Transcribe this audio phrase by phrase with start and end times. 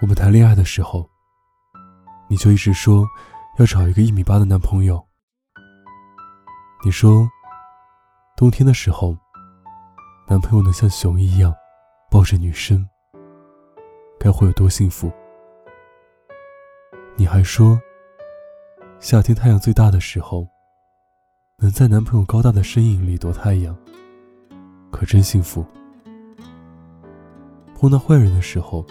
[0.00, 1.10] 我们谈恋爱的时候，
[2.28, 3.04] 你就一直说
[3.58, 5.04] 要找一个一米八的男朋友。
[6.84, 7.28] 你说，
[8.36, 9.16] 冬天的时候，
[10.28, 11.52] 男朋友能像熊一样
[12.12, 12.88] 抱着女生，
[14.20, 15.10] 该会有多幸福？
[17.16, 17.76] 你还说，
[19.00, 20.46] 夏天太阳最大的时候，
[21.56, 23.76] 能在男朋友高大的身影里躲太阳，
[24.92, 25.66] 可真幸福。
[27.74, 28.86] 碰到坏人的时候，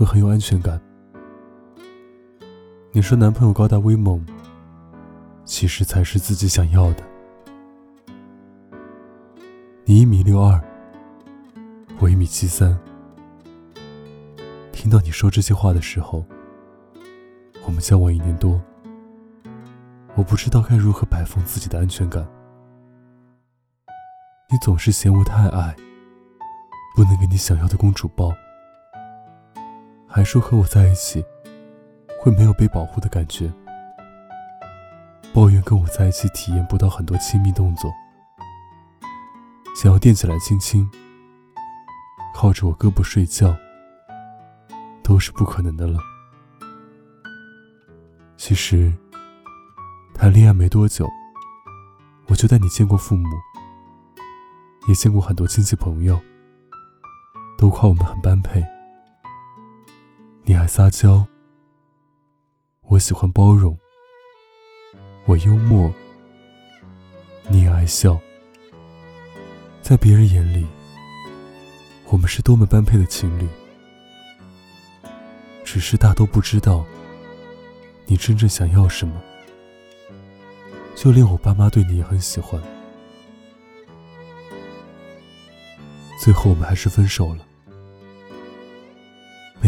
[0.00, 0.80] 会很有安全感。
[2.90, 4.24] 你说男朋友高大威猛，
[5.44, 7.04] 其实才是自己想要的。
[9.84, 10.58] 你一米六二，
[11.98, 12.78] 我一米七三。
[14.72, 16.24] 听到你说这些话的时候，
[17.66, 18.58] 我们交往一年多，
[20.14, 22.26] 我不知道该如何摆放自己的安全感。
[24.48, 25.76] 你总是嫌我太矮。
[26.96, 28.32] 不能给你想要的公主抱，
[30.12, 31.24] 还说和我在一起
[32.18, 33.50] 会没有被保护的感觉，
[35.32, 37.92] 抱怨跟我在一起体验不到很多亲密动作，
[39.76, 40.90] 想要垫起来亲亲，
[42.34, 43.56] 靠着我胳膊睡觉，
[45.00, 46.00] 都是不可能的了。
[48.36, 48.92] 其实，
[50.12, 51.08] 谈恋爱没多久，
[52.26, 53.28] 我就带你见过父母，
[54.88, 56.20] 也见过很多亲戚朋友。
[57.56, 58.64] 都夸我们很般配。
[60.50, 61.24] 你爱撒娇，
[62.88, 63.72] 我喜欢包容；
[65.24, 65.94] 我幽默，
[67.46, 68.20] 你也爱笑。
[69.80, 70.66] 在别人眼里，
[72.08, 73.46] 我们是多么般配的情侣。
[75.62, 76.84] 只是大都不知道，
[78.06, 79.22] 你真正想要什么。
[80.96, 82.60] 就连我爸妈对你也很喜欢。
[86.20, 87.46] 最后，我们还是分手了。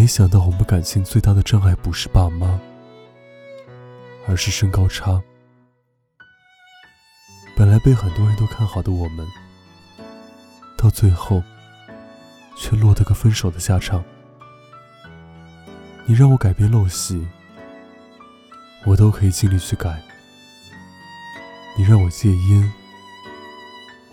[0.03, 2.58] 没想到我们感情最大的障碍不是爸妈，
[4.27, 5.22] 而是身高差。
[7.56, 9.25] 本来被很多人都看好的我们，
[10.76, 11.41] 到最后
[12.56, 14.03] 却落得个分手的下场。
[16.05, 17.25] 你让我改变陋习，
[18.84, 20.03] 我都可以尽力去改。
[21.78, 22.72] 你让我戒烟，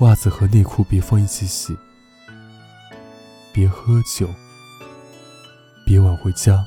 [0.01, 1.75] 袜子和内裤别放一起洗，
[3.51, 4.29] 别喝酒。
[5.89, 6.63] 别晚回家，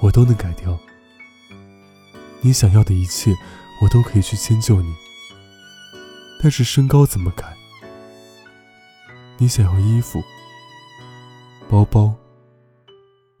[0.00, 0.76] 我都能改掉。
[2.40, 3.32] 你想要的一切，
[3.80, 4.92] 我都可以去迁就你。
[6.42, 7.56] 但是身高怎么改？
[9.38, 10.20] 你想要衣服、
[11.70, 12.12] 包包、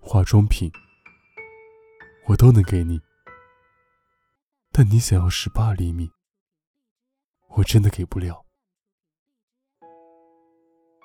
[0.00, 0.70] 化妆品，
[2.26, 3.00] 我都能给你。
[4.70, 6.08] 但你想要十八厘米，
[7.56, 8.46] 我真的给不了。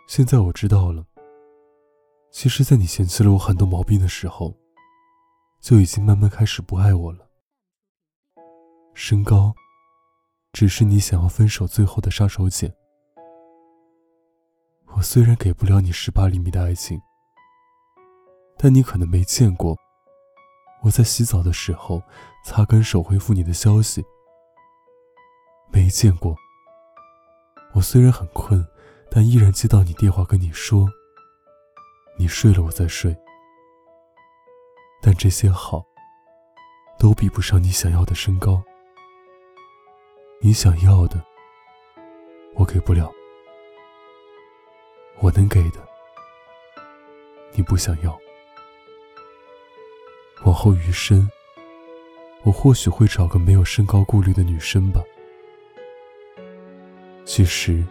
[0.08, 1.09] 现在我知道了。
[2.32, 4.56] 其实，在你嫌弃了我很多毛病的时候，
[5.60, 7.28] 就已经慢慢开始不爱我了。
[8.94, 9.54] 身高，
[10.54, 12.72] 只是你想要分手最后的杀手锏。
[14.96, 17.02] 我虽然给不了你十八厘米的爱情，
[18.58, 19.76] 但你可能没见过
[20.84, 22.02] 我在洗澡的时候
[22.46, 24.04] 擦干手回复你的消息。
[25.72, 26.36] 没见过
[27.74, 28.66] 我虽然很困，
[29.10, 30.88] 但依然接到你电话跟你说。
[32.22, 33.16] 你睡了，我再睡。
[35.02, 35.86] 但这些好，
[37.00, 38.62] 都比不上你想要的身高。
[40.42, 41.24] 你想要的，
[42.56, 43.10] 我给不了。
[45.20, 45.80] 我能给的，
[47.54, 48.20] 你不想要。
[50.44, 51.26] 往后余生，
[52.44, 55.02] 我或许会找个没有身高顾虑的女生吧。
[57.24, 57.82] 其实，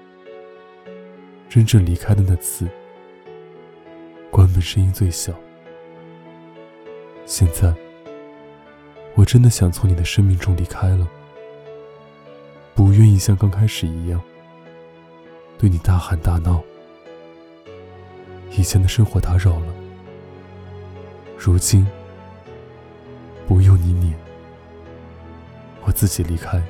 [1.49, 2.69] 真正离开的那次。
[4.31, 5.33] 关门声音最小。
[7.25, 7.75] 现在，
[9.15, 11.09] 我真的想从你的生命中离开了，
[12.75, 14.21] 不愿意像刚开始一样
[15.59, 16.63] 对你大喊大闹。
[18.51, 19.75] 以前的生活打扰了，
[21.37, 21.87] 如今
[23.47, 24.15] 不用你撵，
[25.85, 26.63] 我自己离开。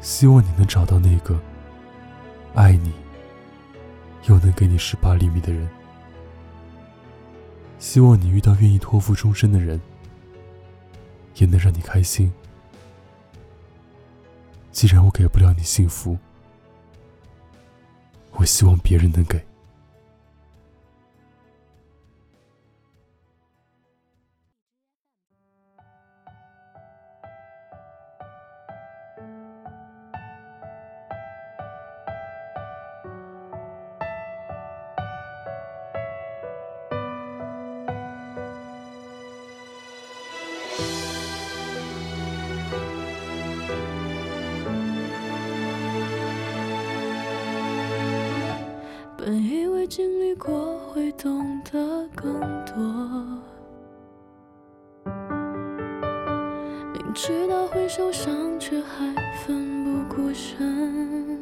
[0.00, 1.38] 希望你能找到那个
[2.54, 2.92] 爱你
[4.28, 5.68] 又能给你十八厘米的人。
[7.78, 9.80] 希望你遇到愿意托付终身的人，
[11.36, 12.32] 也能让你开心。
[14.72, 16.18] 既然我给不了你幸福，
[18.32, 19.42] 我希望别人能给。
[49.26, 52.76] 本以为经历过会懂得更多，
[56.92, 59.12] 明知道会受伤，却还
[59.44, 61.40] 奋不顾身。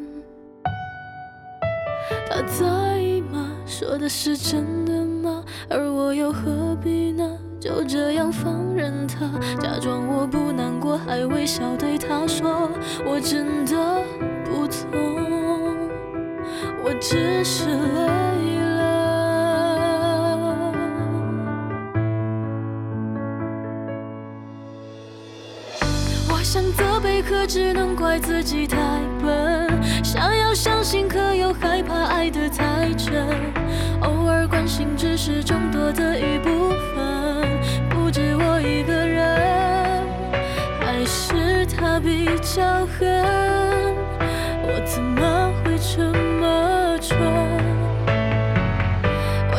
[2.27, 3.55] 他在意吗？
[3.67, 5.45] 说的是真的吗？
[5.69, 7.39] 而我又何必呢？
[7.61, 12.71] 就这样放任他，假装我不难过，还微笑对他说：
[13.05, 14.03] 我真的，
[17.06, 18.73] 只是累了。
[26.31, 28.79] 我想责备，可只能怪自己太
[29.23, 29.69] 笨。
[30.03, 33.29] 想要相信，可又害怕爱得太真。
[34.00, 37.47] 偶尔关心，只是众多的一部分。
[37.91, 40.07] 不止我一个人，
[40.81, 43.63] 还是他比较狠，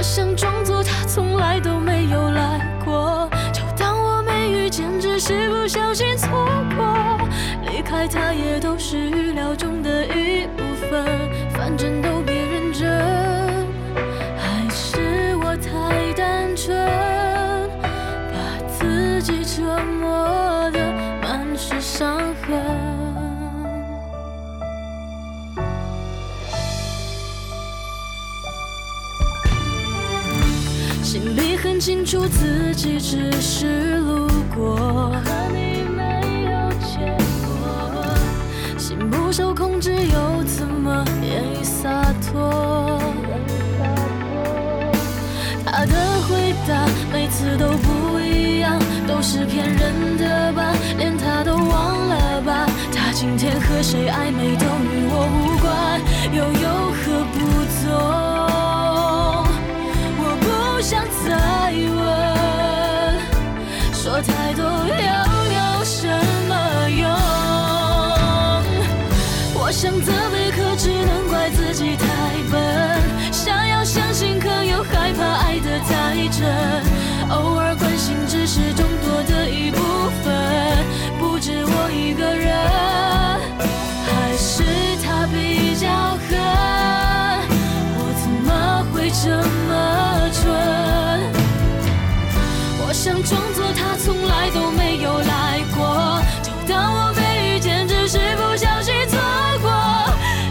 [0.06, 6.48] 想装作他从来都没有来过，就当我没遇见，只是不小心错
[6.78, 7.28] 过。
[7.68, 8.60] 离开他也
[31.86, 37.16] 清楚自己只是路过，和你没有结
[37.46, 37.56] 果，
[38.76, 43.00] 心不受控制又怎么愿意洒脱？
[45.64, 45.94] 他的
[46.28, 50.74] 回答每次都不一样，都是骗人的吧？
[50.98, 52.66] 连他都忘了吧？
[52.96, 56.02] 他今天和谁暧昧都与我无关，
[56.34, 57.38] 又有何不
[57.86, 58.25] 同？
[77.30, 79.78] 偶尔关心只是众多的一部
[80.24, 80.34] 分，
[81.20, 82.54] 不止我一个人。
[84.06, 84.64] 还是
[85.04, 85.88] 他比较
[86.28, 86.38] 狠，
[87.98, 89.30] 我怎么会这
[89.68, 89.72] 么
[90.32, 90.44] 蠢？
[92.88, 97.88] 我想装作他从来都没有来过，就当我没遇见。
[97.88, 99.18] 只是不小心错
[99.62, 99.72] 过，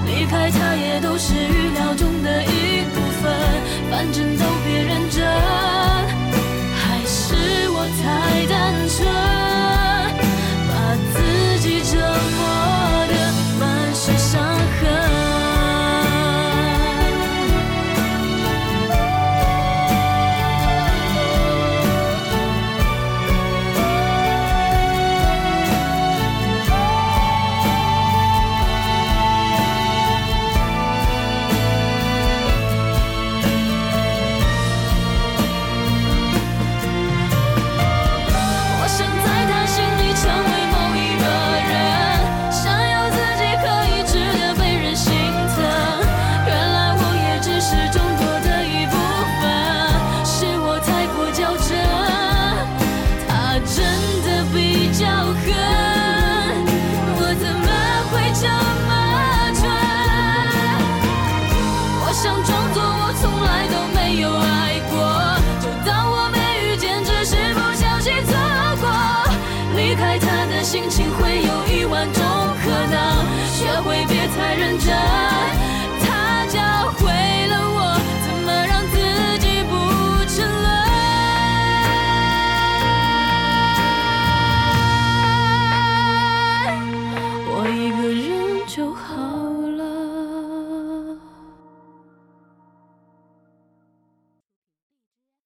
[0.06, 3.32] 离开他也都是预料中的一部分。
[3.90, 4.33] 反正。